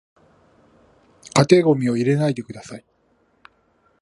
[1.35, 2.83] 家庭ゴミを入れないでください